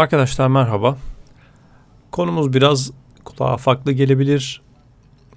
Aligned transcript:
Arkadaşlar 0.00 0.48
merhaba. 0.48 0.98
Konumuz 2.10 2.52
biraz 2.52 2.90
kulağa 3.24 3.56
farklı 3.56 3.92
gelebilir. 3.92 4.62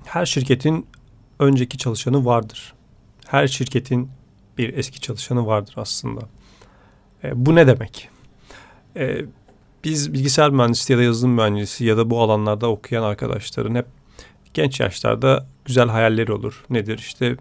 Her 0.05 0.25
şirketin 0.25 0.87
önceki 1.39 1.77
çalışanı 1.77 2.25
vardır. 2.25 2.73
Her 3.27 3.47
şirketin 3.47 4.09
bir 4.57 4.73
eski 4.73 5.01
çalışanı 5.01 5.45
vardır 5.47 5.73
aslında. 5.77 6.21
E, 7.23 7.45
bu 7.45 7.55
ne 7.55 7.67
demek? 7.67 8.09
E, 8.95 9.25
biz 9.83 10.13
bilgisayar 10.13 10.49
mühendisliği 10.49 10.97
ya 10.97 11.01
da 11.01 11.03
yazılım 11.03 11.33
mühendisi 11.33 11.85
ya 11.85 11.97
da 11.97 12.09
bu 12.09 12.21
alanlarda 12.21 12.69
okuyan 12.69 13.03
arkadaşların 13.03 13.75
hep 13.75 13.85
genç 14.53 14.79
yaşlarda 14.79 15.47
güzel 15.65 15.87
hayalleri 15.89 16.33
olur. 16.33 16.65
Nedir? 16.69 16.97
İşte 16.97 17.37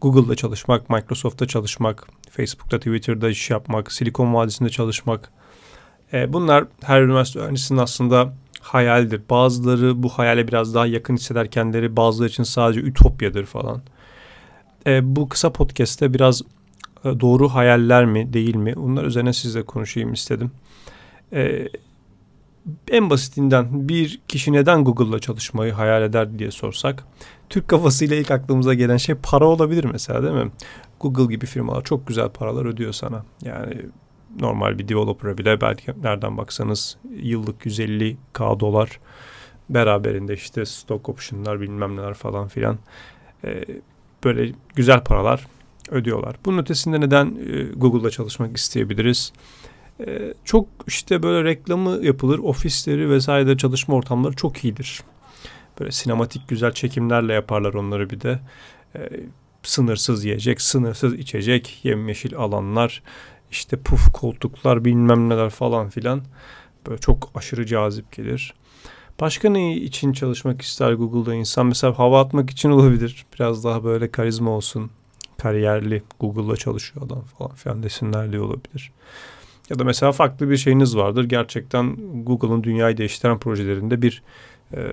Google'da 0.00 0.36
çalışmak, 0.36 0.90
Microsoft'ta 0.90 1.46
çalışmak, 1.46 2.08
Facebook'ta, 2.30 2.78
Twitter'da 2.78 3.30
iş 3.30 3.50
yapmak, 3.50 3.92
Silikon 3.92 4.34
Vadisi'nde 4.34 4.70
çalışmak. 4.70 5.32
E, 6.14 6.32
bunlar 6.32 6.64
her 6.82 7.02
üniversite 7.02 7.38
öğrencisinin 7.38 7.78
aslında 7.78 8.32
hayaldir. 8.60 9.22
Bazıları 9.30 10.02
bu 10.02 10.08
hayale 10.08 10.48
biraz 10.48 10.74
daha 10.74 10.86
yakın 10.86 11.16
hisseder 11.16 11.50
kendileri, 11.50 11.96
bazıları 11.96 12.28
için 12.28 12.42
sadece 12.42 12.80
ütopyadır 12.80 13.44
falan. 13.44 13.82
E, 14.86 15.16
bu 15.16 15.28
kısa 15.28 15.52
podcast'te 15.52 16.14
biraz 16.14 16.42
e, 17.04 17.20
doğru 17.20 17.48
hayaller 17.48 18.04
mi 18.04 18.32
değil 18.32 18.56
mi? 18.56 18.76
Bunlar 18.76 19.04
üzerine 19.04 19.32
sizle 19.32 19.62
konuşayım 19.62 20.12
istedim. 20.12 20.50
En 22.90 23.10
basitinden 23.10 23.88
bir 23.88 24.20
kişi 24.28 24.52
neden 24.52 24.84
Google'la 24.84 25.18
çalışmayı 25.18 25.72
hayal 25.72 26.02
eder 26.02 26.38
diye 26.38 26.50
sorsak 26.50 27.04
Türk 27.50 27.68
kafasıyla 27.68 28.16
ilk 28.16 28.30
aklımıza 28.30 28.74
gelen 28.74 28.96
şey 28.96 29.14
para 29.14 29.46
olabilir 29.46 29.84
mesela 29.84 30.22
değil 30.22 30.34
mi? 30.34 30.50
Google 31.00 31.34
gibi 31.34 31.46
firmalar 31.46 31.84
çok 31.84 32.06
güzel 32.06 32.28
paralar 32.28 32.64
ödüyor 32.64 32.92
sana. 32.92 33.24
Yani 33.42 33.74
normal 34.40 34.78
bir 34.78 34.88
developer'a 34.88 35.38
bile 35.38 35.60
belki 35.60 35.92
nereden 36.02 36.36
baksanız 36.36 36.98
yıllık 37.22 37.66
150k 37.66 38.60
dolar 38.60 39.00
beraberinde 39.70 40.34
işte 40.34 40.64
stock 40.64 41.08
option'lar 41.08 41.60
bilmem 41.60 41.96
neler 41.96 42.14
falan 42.14 42.48
filan 42.48 42.78
ee, 43.44 43.64
böyle 44.24 44.52
güzel 44.74 45.04
paralar 45.04 45.46
ödüyorlar. 45.90 46.36
Bunun 46.44 46.58
ötesinde 46.58 47.00
neden 47.00 47.26
e, 47.26 47.62
Google'da 47.62 48.10
çalışmak 48.10 48.56
isteyebiliriz? 48.56 49.32
Ee, 50.00 50.34
çok 50.44 50.68
işte 50.86 51.22
böyle 51.22 51.44
reklamı 51.44 52.06
yapılır. 52.06 52.38
Ofisleri 52.38 53.10
vesaire 53.10 53.56
çalışma 53.56 53.94
ortamları 53.94 54.36
çok 54.36 54.64
iyidir. 54.64 55.02
Böyle 55.80 55.90
sinematik 55.90 56.48
güzel 56.48 56.72
çekimlerle 56.72 57.32
yaparlar 57.32 57.74
onları 57.74 58.10
bir 58.10 58.20
de. 58.20 58.40
Ee, 58.96 59.10
sınırsız 59.62 60.24
yiyecek, 60.24 60.60
sınırsız 60.60 61.14
içecek, 61.14 61.80
yemyeşil 61.82 62.36
alanlar, 62.36 63.02
işte 63.54 63.76
puf 63.76 64.12
koltuklar 64.12 64.84
bilmem 64.84 65.28
neler 65.28 65.50
falan 65.50 65.88
filan. 65.88 66.22
Böyle 66.86 67.00
çok 67.00 67.30
aşırı 67.34 67.66
cazip 67.66 68.12
gelir. 68.12 68.54
Başka 69.20 69.50
ne 69.50 69.76
için 69.76 70.12
çalışmak 70.12 70.62
ister 70.62 70.92
Google'da 70.92 71.34
insan? 71.34 71.66
Mesela 71.66 71.98
hava 71.98 72.20
atmak 72.20 72.50
için 72.50 72.70
olabilir. 72.76 73.26
Biraz 73.34 73.64
daha 73.64 73.84
böyle 73.84 74.10
karizma 74.10 74.50
olsun. 74.50 74.90
Kariyerli 75.38 76.02
Google'da 76.20 76.56
çalışıyor 76.56 77.06
adam 77.06 77.22
falan 77.38 77.54
filan 77.54 77.82
desinler 77.82 78.32
diye 78.32 78.40
olabilir. 78.40 78.92
Ya 79.70 79.78
da 79.78 79.84
mesela 79.84 80.12
farklı 80.12 80.50
bir 80.50 80.56
şeyiniz 80.56 80.96
vardır. 80.96 81.24
Gerçekten 81.24 81.96
Google'ın 82.24 82.62
dünyayı 82.62 82.96
değiştiren 82.96 83.38
projelerinde 83.38 84.02
bir 84.02 84.22
e, 84.74 84.92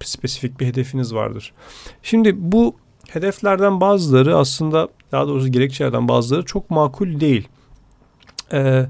spesifik 0.00 0.60
bir 0.60 0.66
hedefiniz 0.66 1.14
vardır. 1.14 1.52
Şimdi 2.02 2.32
bu 2.52 2.76
hedeflerden 3.08 3.80
bazıları 3.80 4.36
aslında 4.36 4.88
daha 5.12 5.28
doğrusu 5.28 5.48
gerekçelerden 5.48 6.08
bazıları 6.08 6.44
çok 6.44 6.70
makul 6.70 7.20
değil. 7.20 7.48
E, 8.52 8.58
e, 8.58 8.86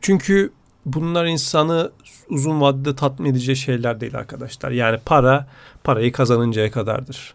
çünkü 0.00 0.52
bunlar 0.86 1.26
insanı 1.26 1.92
uzun 2.28 2.60
vadede 2.60 2.96
tatmin 2.96 3.30
edeceği 3.30 3.56
şeyler 3.56 4.00
değil 4.00 4.16
arkadaşlar. 4.16 4.70
Yani 4.70 4.98
para 5.06 5.46
parayı 5.84 6.12
kazanıncaya 6.12 6.70
kadardır. 6.70 7.34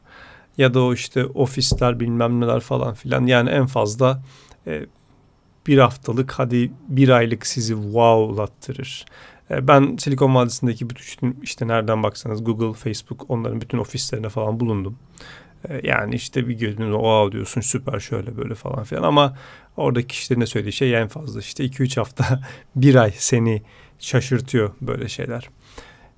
Ya 0.58 0.74
da 0.74 0.84
o 0.84 0.94
işte 0.94 1.26
ofisler 1.26 2.00
bilmem 2.00 2.42
neler 2.42 2.60
falan 2.60 2.94
filan. 2.94 3.26
Yani 3.26 3.50
en 3.50 3.66
fazla 3.66 4.22
e, 4.68 4.86
bir 5.68 5.78
haftalık 5.78 6.32
hadi 6.32 6.72
bir 6.88 7.10
aylık 7.10 7.48
sizi 7.48 7.74
wowlattırır. 7.74 9.06
E, 9.52 9.68
ben 9.68 9.96
Silikon 9.98 10.36
Vadisi'ndeki 10.36 10.90
bütün 10.90 11.40
işte 11.44 11.68
nereden 11.68 12.04
baksanız 12.04 12.44
Google, 12.44 12.74
Facebook 12.74 13.30
onların 13.30 13.62
bütün 13.62 13.78
ofislerine 13.78 14.30
falan 14.30 14.60
bulundum. 14.60 14.98
E, 15.70 15.88
yani 15.88 16.16
işte 16.16 16.48
bir 16.48 16.54
gözünüz 16.54 16.92
wow 16.92 17.32
diyorsun 17.32 17.62
süper 17.62 18.00
şöyle 18.00 18.38
böyle 18.38 18.56
falan 18.56 18.84
filan 18.84 19.04
ama 19.04 19.38
oradaki 19.78 20.08
kişilerin 20.08 20.42
de 20.42 20.46
söylediği 20.46 20.74
şey 20.74 20.96
en 20.96 21.08
fazla 21.08 21.40
işte 21.40 21.66
2-3 21.66 22.00
hafta 22.00 22.40
bir 22.76 22.96
ay 22.96 23.12
seni 23.18 23.62
şaşırtıyor 24.00 24.72
böyle 24.82 25.10
şeyler. 25.10 25.50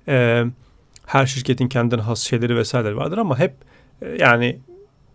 E, 0.08 0.44
her 1.06 1.26
şirketin 1.26 1.68
kendine 1.68 2.00
has 2.00 2.20
şeyleri 2.20 2.56
vesaireleri 2.56 2.96
vardır 2.96 3.18
ama 3.18 3.38
hep 3.38 3.54
yani 4.18 4.60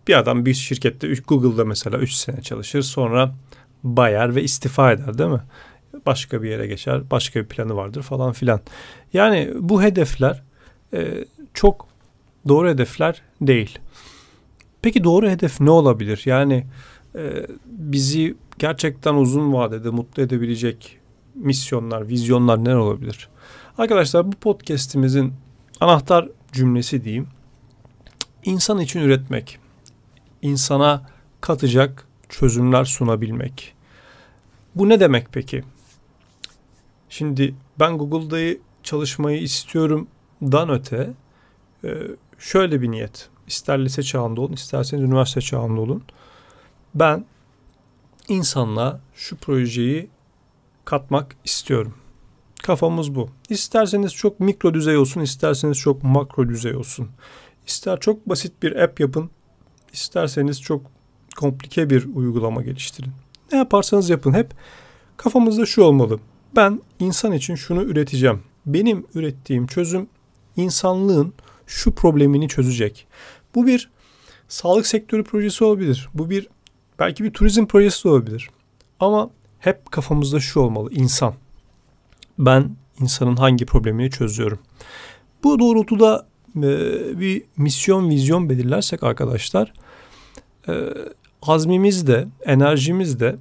bir 0.08 0.18
adam 0.18 0.46
bir 0.46 0.54
şirkette 0.54 1.14
Google'da 1.14 1.64
mesela 1.64 1.98
3 1.98 2.12
sene 2.12 2.42
çalışır 2.42 2.82
sonra 2.82 3.34
bayar 3.82 4.34
ve 4.34 4.42
istifa 4.42 4.92
eder 4.92 5.18
değil 5.18 5.30
mi? 5.30 5.40
Başka 6.06 6.42
bir 6.42 6.50
yere 6.50 6.66
geçer, 6.66 7.10
başka 7.10 7.40
bir 7.40 7.46
planı 7.46 7.76
vardır 7.76 8.02
falan 8.02 8.32
filan. 8.32 8.60
Yani 9.12 9.50
bu 9.58 9.82
hedefler 9.82 10.42
e, 10.94 11.24
çok 11.54 11.88
doğru 12.48 12.68
hedefler 12.68 13.22
değil. 13.40 13.78
Peki 14.82 15.04
doğru 15.04 15.28
hedef 15.28 15.60
ne 15.60 15.70
olabilir? 15.70 16.22
Yani 16.24 16.66
e, 17.14 17.46
bizi 17.66 18.34
gerçekten 18.58 19.14
uzun 19.14 19.52
vadede 19.52 19.90
mutlu 19.90 20.22
edebilecek 20.22 20.98
misyonlar, 21.34 22.08
vizyonlar 22.08 22.64
ne 22.64 22.76
olabilir? 22.76 23.28
Arkadaşlar 23.78 24.32
bu 24.32 24.36
podcast'imizin 24.36 25.32
anahtar 25.80 26.28
cümlesi 26.52 27.04
diyeyim. 27.04 27.28
İnsan 28.44 28.80
için 28.80 29.00
üretmek, 29.00 29.58
insana 30.42 31.02
katacak 31.40 32.06
çözümler 32.28 32.84
sunabilmek. 32.84 33.74
Bu 34.74 34.88
ne 34.88 35.00
demek 35.00 35.26
peki? 35.32 35.64
Şimdi 37.08 37.54
ben 37.80 37.98
Google'da 37.98 38.58
çalışmayı 38.82 39.40
istiyorum 39.42 40.08
dan 40.42 40.70
öte 40.70 41.10
e, 41.84 41.88
şöyle 42.38 42.82
bir 42.82 42.90
niyet. 42.90 43.28
İster 43.46 43.84
lise 43.84 44.02
çağında 44.02 44.40
olun, 44.40 44.52
isterseniz 44.52 45.04
üniversite 45.04 45.40
çağında 45.40 45.80
olun. 45.80 46.02
Ben 46.94 47.24
insanla 48.28 49.00
şu 49.14 49.36
projeyi 49.36 50.08
katmak 50.84 51.36
istiyorum. 51.44 51.94
Kafamız 52.62 53.14
bu. 53.14 53.28
İsterseniz 53.48 54.14
çok 54.14 54.40
mikro 54.40 54.74
düzey 54.74 54.96
olsun, 54.96 55.20
isterseniz 55.20 55.78
çok 55.78 56.02
makro 56.04 56.48
düzey 56.48 56.76
olsun. 56.76 57.08
İster 57.66 58.00
çok 58.00 58.28
basit 58.28 58.62
bir 58.62 58.76
app 58.76 59.00
yapın, 59.00 59.30
isterseniz 59.92 60.62
çok 60.62 60.82
komplike 61.36 61.90
bir 61.90 62.14
uygulama 62.14 62.62
geliştirin. 62.62 63.12
Ne 63.52 63.58
yaparsanız 63.58 64.10
yapın 64.10 64.32
hep 64.32 64.54
kafamızda 65.16 65.66
şu 65.66 65.82
olmalı. 65.82 66.18
Ben 66.56 66.80
insan 66.98 67.32
için 67.32 67.54
şunu 67.54 67.82
üreteceğim. 67.82 68.42
Benim 68.66 69.06
ürettiğim 69.14 69.66
çözüm 69.66 70.08
insanlığın 70.56 71.32
şu 71.66 71.94
problemini 71.94 72.48
çözecek. 72.48 73.06
Bu 73.56 73.66
bir 73.66 73.90
sağlık 74.48 74.86
sektörü 74.86 75.24
projesi 75.24 75.64
olabilir. 75.64 76.08
Bu 76.14 76.30
bir 76.30 76.48
belki 76.98 77.24
bir 77.24 77.30
turizm 77.30 77.66
projesi 77.66 78.08
olabilir. 78.08 78.50
Ama 79.00 79.30
hep 79.58 79.92
kafamızda 79.92 80.40
şu 80.40 80.60
olmalı. 80.60 80.90
insan. 80.92 81.34
Ben 82.38 82.76
insanın 83.00 83.36
hangi 83.36 83.66
problemini 83.66 84.10
çözüyorum. 84.10 84.58
Bu 85.44 85.58
doğrultuda 85.58 86.26
bir 87.20 87.42
misyon, 87.56 88.10
vizyon 88.10 88.50
belirlersek 88.50 89.02
arkadaşlar 89.02 89.72
azmimiz 91.42 92.06
de, 92.06 92.28
enerjimiz 92.44 93.20
de 93.20 93.36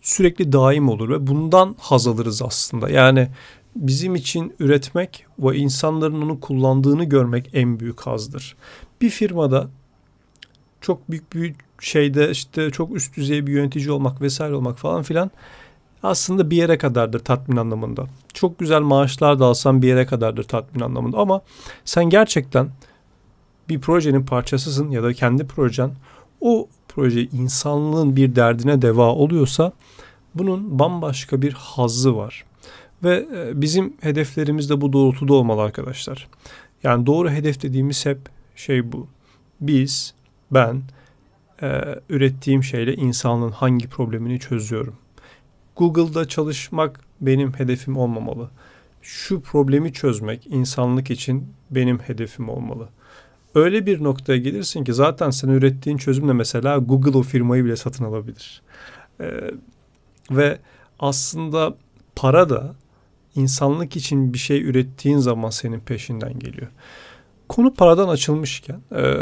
sürekli 0.00 0.52
daim 0.52 0.88
olur 0.88 1.08
ve 1.10 1.26
bundan 1.26 1.76
haz 1.78 2.06
alırız 2.06 2.42
aslında. 2.42 2.88
Yani 2.88 3.28
bizim 3.76 4.14
için 4.14 4.54
üretmek 4.58 5.26
ve 5.38 5.56
insanların 5.56 6.22
onu 6.22 6.40
kullandığını 6.40 7.04
görmek 7.04 7.50
en 7.52 7.80
büyük 7.80 8.00
hazdır. 8.00 8.56
Bir 9.00 9.10
firmada 9.10 9.68
çok 10.80 11.10
büyük 11.10 11.34
bir 11.34 11.54
şeyde 11.80 12.30
işte 12.30 12.70
çok 12.70 12.96
üst 12.96 13.16
düzey 13.16 13.46
bir 13.46 13.52
yönetici 13.52 13.90
olmak 13.90 14.20
vesaire 14.22 14.54
olmak 14.54 14.78
falan 14.78 15.02
filan 15.02 15.30
aslında 16.02 16.50
bir 16.50 16.56
yere 16.56 16.78
kadardır 16.78 17.18
tatmin 17.18 17.56
anlamında. 17.56 18.06
Çok 18.34 18.58
güzel 18.58 18.80
maaşlar 18.80 19.40
da 19.40 19.46
alsan 19.46 19.82
bir 19.82 19.88
yere 19.88 20.06
kadardır 20.06 20.44
tatmin 20.44 20.82
anlamında 20.82 21.18
ama 21.18 21.40
sen 21.84 22.04
gerçekten 22.04 22.70
bir 23.68 23.80
projenin 23.80 24.26
parçasısın 24.26 24.90
ya 24.90 25.02
da 25.02 25.12
kendi 25.12 25.46
projen 25.46 25.90
o 26.40 26.68
proje 26.88 27.22
insanlığın 27.22 28.16
bir 28.16 28.36
derdine 28.36 28.82
deva 28.82 29.06
oluyorsa 29.06 29.72
bunun 30.34 30.78
bambaşka 30.78 31.42
bir 31.42 31.52
hazzı 31.52 32.16
var. 32.16 32.44
Ve 33.04 33.28
e, 33.34 33.60
bizim 33.60 33.94
hedeflerimiz 34.00 34.70
de 34.70 34.80
bu 34.80 34.92
doğrultuda 34.92 35.34
olmalı 35.34 35.62
arkadaşlar. 35.62 36.28
Yani 36.82 37.06
doğru 37.06 37.30
hedef 37.30 37.62
dediğimiz 37.62 38.06
hep 38.06 38.18
şey 38.56 38.92
bu. 38.92 39.08
Biz, 39.60 40.14
ben 40.50 40.82
e, 41.62 41.84
ürettiğim 42.08 42.62
şeyle 42.64 42.94
insanlığın 42.94 43.50
hangi 43.50 43.88
problemini 43.88 44.40
çözüyorum. 44.40 44.96
Google'da 45.76 46.28
çalışmak 46.28 47.00
benim 47.20 47.52
hedefim 47.52 47.96
olmamalı. 47.96 48.50
Şu 49.02 49.40
problemi 49.40 49.92
çözmek 49.92 50.46
insanlık 50.46 51.10
için 51.10 51.52
benim 51.70 51.98
hedefim 51.98 52.48
olmalı. 52.48 52.88
Öyle 53.54 53.86
bir 53.86 54.04
noktaya 54.04 54.38
gelirsin 54.38 54.84
ki 54.84 54.94
zaten 54.94 55.30
sen 55.30 55.48
ürettiğin 55.48 55.96
çözümle 55.96 56.32
mesela 56.32 56.78
Google 56.78 57.18
o 57.18 57.22
firmayı 57.22 57.64
bile 57.64 57.76
satın 57.76 58.04
alabilir. 58.04 58.62
Ee, 59.20 59.50
ve 60.30 60.58
aslında 60.98 61.76
para 62.16 62.48
da 62.48 62.74
insanlık 63.38 63.96
için 63.96 64.32
bir 64.32 64.38
şey 64.38 64.62
ürettiğin 64.62 65.18
zaman 65.18 65.50
senin 65.50 65.80
peşinden 65.80 66.38
geliyor. 66.38 66.68
Konu 67.48 67.74
paradan 67.74 68.08
açılmışken 68.08 68.80
e, 68.96 69.14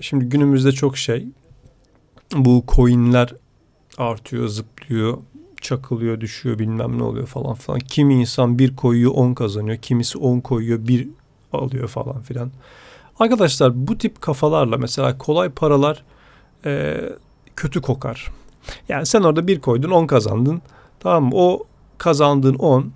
şimdi 0.00 0.24
günümüzde 0.24 0.72
çok 0.72 0.96
şey 0.96 1.26
bu 2.36 2.64
coinler 2.68 3.34
artıyor, 3.98 4.48
zıplıyor, 4.48 5.18
çakılıyor, 5.60 6.20
düşüyor 6.20 6.58
bilmem 6.58 6.98
ne 6.98 7.02
oluyor 7.02 7.26
falan 7.26 7.54
filan. 7.54 7.78
Kimi 7.78 8.14
insan 8.14 8.58
bir 8.58 8.76
koyuyor 8.76 9.12
on 9.14 9.34
kazanıyor, 9.34 9.76
kimisi 9.76 10.18
on 10.18 10.40
koyuyor 10.40 10.88
bir 10.88 11.08
alıyor 11.52 11.88
falan 11.88 12.20
filan. 12.20 12.50
Arkadaşlar 13.18 13.86
bu 13.86 13.98
tip 13.98 14.20
kafalarla 14.20 14.78
mesela 14.78 15.18
kolay 15.18 15.50
paralar 15.50 16.04
e, 16.64 17.00
kötü 17.56 17.80
kokar. 17.80 18.32
Yani 18.88 19.06
sen 19.06 19.22
orada 19.22 19.46
bir 19.46 19.60
koydun 19.60 19.90
on 19.90 20.06
kazandın. 20.06 20.62
Tamam 21.00 21.24
mı? 21.24 21.30
O 21.34 21.66
kazandığın 21.98 22.54
on 22.54 22.92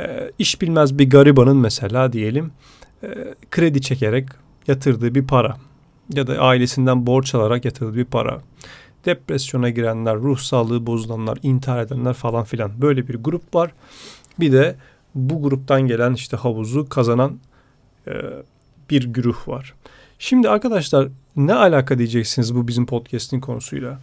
e, 0.00 0.32
iş 0.38 0.60
bilmez 0.60 0.98
bir 0.98 1.10
garibanın 1.10 1.56
mesela 1.56 2.12
diyelim 2.12 2.52
e, 3.02 3.08
kredi 3.50 3.80
çekerek 3.80 4.28
yatırdığı 4.66 5.14
bir 5.14 5.26
para 5.26 5.56
ya 6.14 6.26
da 6.26 6.38
ailesinden 6.38 7.06
borç 7.06 7.34
alarak 7.34 7.64
yatırdığı 7.64 7.96
bir 7.96 8.04
para. 8.04 8.40
Depresyona 9.04 9.70
girenler, 9.70 10.16
ruh 10.16 10.38
sağlığı 10.38 10.86
bozulanlar, 10.86 11.38
intihar 11.42 11.82
edenler 11.82 12.12
falan 12.12 12.44
filan 12.44 12.70
böyle 12.82 13.08
bir 13.08 13.14
grup 13.14 13.54
var. 13.54 13.72
Bir 14.40 14.52
de 14.52 14.76
bu 15.14 15.42
gruptan 15.42 15.82
gelen 15.82 16.14
işte 16.14 16.36
havuzu 16.36 16.88
kazanan 16.88 17.38
e, 18.08 18.12
bir 18.90 19.04
güruh 19.04 19.48
var. 19.48 19.74
Şimdi 20.18 20.48
arkadaşlar 20.48 21.08
ne 21.36 21.54
alaka 21.54 21.98
diyeceksiniz 21.98 22.54
bu 22.54 22.68
bizim 22.68 22.86
podcast'in 22.86 23.40
konusuyla? 23.40 24.00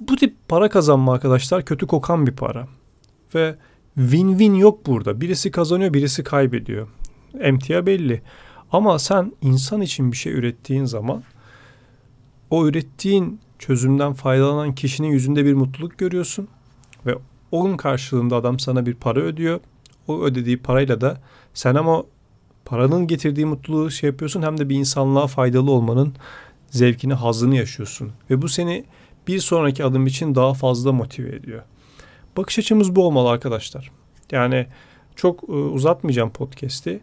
Bu 0.00 0.16
tip 0.16 0.34
para 0.48 0.68
kazanma 0.68 1.14
arkadaşlar 1.14 1.64
kötü 1.64 1.86
kokan 1.86 2.26
bir 2.26 2.32
para. 2.32 2.68
Ve 3.34 3.54
win-win 3.98 4.56
yok 4.58 4.86
burada. 4.86 5.20
Birisi 5.20 5.50
kazanıyor, 5.50 5.94
birisi 5.94 6.24
kaybediyor. 6.24 6.88
Emtia 7.40 7.86
belli. 7.86 8.22
Ama 8.72 8.98
sen 8.98 9.32
insan 9.42 9.80
için 9.80 10.12
bir 10.12 10.16
şey 10.16 10.32
ürettiğin 10.32 10.84
zaman 10.84 11.22
o 12.50 12.66
ürettiğin 12.66 13.40
çözümden 13.58 14.12
faydalanan 14.12 14.74
kişinin 14.74 15.08
yüzünde 15.08 15.44
bir 15.44 15.54
mutluluk 15.54 15.98
görüyorsun 15.98 16.48
ve 17.06 17.14
onun 17.50 17.76
karşılığında 17.76 18.36
adam 18.36 18.58
sana 18.58 18.86
bir 18.86 18.94
para 18.94 19.20
ödüyor. 19.20 19.60
O 20.08 20.22
ödediği 20.22 20.56
parayla 20.56 21.00
da 21.00 21.20
sen 21.54 21.74
ama 21.74 22.04
paranın 22.64 23.06
getirdiği 23.06 23.46
mutluluğu 23.46 23.90
şey 23.90 24.10
yapıyorsun 24.10 24.42
hem 24.42 24.58
de 24.58 24.68
bir 24.68 24.76
insanlığa 24.76 25.26
faydalı 25.26 25.70
olmanın 25.70 26.14
zevkini, 26.70 27.14
hazını 27.14 27.56
yaşıyorsun. 27.56 28.12
Ve 28.30 28.42
bu 28.42 28.48
seni 28.48 28.84
bir 29.28 29.38
sonraki 29.38 29.84
adım 29.84 30.06
için 30.06 30.34
daha 30.34 30.54
fazla 30.54 30.92
motive 30.92 31.36
ediyor. 31.36 31.62
Bakış 32.36 32.58
açımız 32.58 32.96
bu 32.96 33.06
olmalı 33.06 33.30
arkadaşlar. 33.30 33.90
Yani 34.30 34.66
çok 35.16 35.42
e, 35.48 35.52
uzatmayacağım 35.52 36.30
podcast'i. 36.30 37.00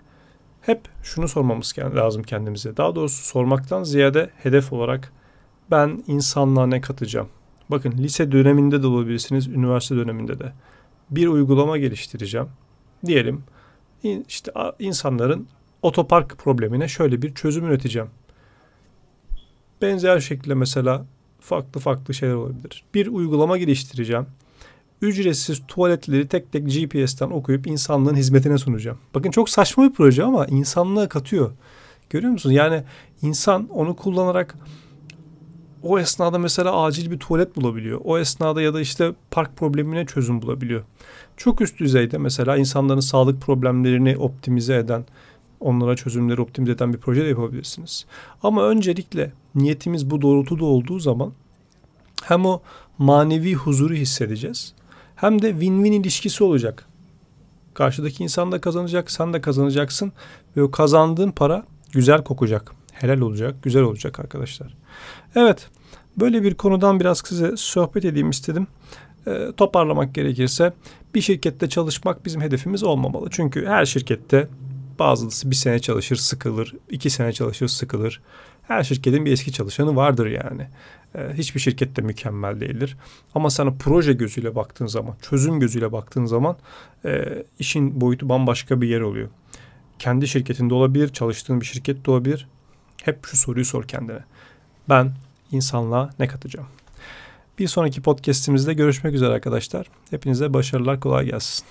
Hep 0.62 0.82
şunu 1.04 1.28
sormamız 1.28 1.76
lazım 1.96 2.24
kendimize. 2.24 2.78
Daha 2.78 2.96
doğrusu 2.96 3.26
sormaktan 3.26 3.84
ziyade 3.84 4.30
hedef 4.38 4.74
olarak 4.74 5.14
ben 5.72 6.04
insanlığa 6.08 6.68
ne 6.68 6.82
katacağım? 6.82 7.30
Bakın 7.70 7.92
lise 7.98 8.32
döneminde 8.32 8.84
de 8.84 8.88
olabilirsiniz, 8.88 9.48
üniversite 9.48 9.96
döneminde 9.96 10.40
de. 10.40 10.54
Bir 11.10 11.28
uygulama 11.28 11.78
geliştireceğim. 11.78 12.48
Diyelim 13.06 13.44
işte 14.28 14.52
insanların 14.80 15.48
otopark 15.82 16.38
problemine 16.38 16.88
şöyle 16.88 17.22
bir 17.22 17.34
çözüm 17.34 17.66
üreteceğim. 17.66 18.10
Benzer 19.82 20.20
şekilde 20.20 20.54
mesela 20.54 21.06
farklı 21.40 21.80
farklı 21.80 22.14
şeyler 22.14 22.34
olabilir. 22.34 22.84
Bir 22.94 23.08
uygulama 23.08 23.58
geliştireceğim. 23.58 24.26
Ücretsiz 25.02 25.62
tuvaletleri 25.68 26.28
tek 26.28 26.52
tek 26.52 26.66
GPS'ten 26.66 27.30
okuyup 27.30 27.68
insanlığın 27.68 28.16
hizmetine 28.16 28.58
sunacağım. 28.58 28.98
Bakın 29.16 29.32
çok 29.32 29.50
saçma 29.50 29.84
bir 29.84 29.94
proje 29.94 30.24
ama 30.24 30.46
insanlığa 30.46 31.10
katıyor. 31.10 31.52
Görüyor 32.10 32.34
musunuz? 32.34 32.56
Yani 32.56 32.84
insan 33.22 33.68
onu 33.70 33.96
kullanarak 33.96 34.56
o 35.84 36.00
esnada 36.00 36.38
mesela 36.40 36.84
acil 36.84 37.12
bir 37.12 37.20
tuvalet 37.20 37.56
bulabiliyor. 37.56 38.02
O 38.04 38.18
esnada 38.18 38.62
ya 38.62 38.74
da 38.74 38.82
işte 38.82 39.14
park 39.32 39.58
problemine 39.58 40.06
çözüm 40.06 40.42
bulabiliyor. 40.42 40.84
Çok 41.38 41.62
üst 41.62 41.80
düzeyde 41.80 42.18
mesela 42.18 42.58
insanların 42.58 43.00
sağlık 43.00 43.42
problemlerini 43.42 44.18
optimize 44.18 44.76
eden, 44.76 45.06
onlara 45.60 45.96
çözümleri 45.96 46.42
optimize 46.42 46.72
eden 46.72 46.94
bir 46.94 46.98
proje 46.98 47.24
de 47.24 47.28
yapabilirsiniz. 47.28 48.06
Ama 48.44 48.64
öncelikle 48.64 49.32
niyetimiz 49.56 50.10
bu 50.10 50.22
doğrultuda 50.22 50.66
olduğu 50.66 51.00
zaman 51.00 51.32
hem 52.24 52.46
o 52.46 52.62
manevi 52.98 53.54
huzuru 53.54 53.94
hissedeceğiz 53.94 54.74
hem 55.22 55.42
de 55.42 55.50
win-win 55.50 55.94
ilişkisi 55.94 56.44
olacak. 56.44 56.86
Karşıdaki 57.74 58.24
insan 58.24 58.52
da 58.52 58.62
kazanacak, 58.62 59.12
sen 59.12 59.34
de 59.34 59.42
kazanacaksın 59.42 60.12
ve 60.58 60.64
o 60.64 60.72
kazandığın 60.72 61.32
para 61.32 61.64
güzel 61.92 62.24
kokacak, 62.24 62.72
helal 62.94 63.22
olacak, 63.22 63.56
güzel 63.64 63.82
olacak 63.82 64.20
arkadaşlar. 64.20 64.74
Evet, 65.36 65.70
böyle 66.18 66.44
bir 66.44 66.54
konudan 66.54 67.00
biraz 67.00 67.18
size 67.18 67.58
sohbet 67.58 68.06
edeyim 68.06 68.30
istedim. 68.30 68.68
E, 69.28 69.48
toparlamak 69.58 70.16
gerekirse 70.16 70.74
bir 71.16 71.22
şirkette 71.22 71.70
çalışmak 71.70 72.26
bizim 72.26 72.42
hedefimiz 72.42 72.84
olmamalı. 72.84 73.28
Çünkü 73.32 73.66
her 73.66 73.86
şirkette 73.86 74.48
bazısı 75.00 75.52
bir 75.52 75.56
sene 75.56 75.80
çalışır 75.80 76.16
sıkılır, 76.16 76.76
iki 76.90 77.10
sene 77.10 77.34
çalışır 77.34 77.68
sıkılır. 77.68 78.22
Her 78.72 78.84
şirketin 78.84 79.26
bir 79.26 79.32
eski 79.32 79.52
çalışanı 79.52 79.96
vardır 79.96 80.26
yani. 80.26 80.68
E, 81.16 81.34
hiçbir 81.34 81.60
şirket 81.60 81.96
de 81.96 82.02
mükemmel 82.02 82.62
değildir. 82.62 82.98
Ama 83.36 83.50
sana 83.50 83.72
proje 83.80 84.14
gözüyle 84.14 84.56
baktığın 84.56 84.86
zaman, 84.86 85.16
çözüm 85.22 85.60
gözüyle 85.60 85.92
baktığın 85.92 86.26
zaman 86.26 86.58
e, 87.06 87.44
işin 87.60 88.02
boyutu 88.02 88.30
bambaşka 88.30 88.82
bir 88.82 88.88
yer 88.88 89.02
oluyor. 89.02 89.30
Kendi 90.00 90.28
şirketinde 90.28 90.74
olabilir, 90.74 91.10
çalıştığın 91.10 91.62
bir 91.62 91.66
şirkette 91.66 92.12
olabilir. 92.12 92.48
Hep 93.04 93.26
şu 93.26 93.38
soruyu 93.38 93.66
sor 93.66 93.84
kendine. 93.84 94.20
Ben 94.90 95.12
insanlığa 95.52 96.10
ne 96.20 96.28
katacağım? 96.28 96.68
Bir 97.60 97.68
sonraki 97.68 98.02
podcastimizde 98.02 98.74
görüşmek 98.74 99.14
üzere 99.14 99.34
arkadaşlar. 99.34 99.88
Hepinize 100.10 100.54
başarılar 100.54 101.00
kolay 101.00 101.26
gelsin. 101.26 101.66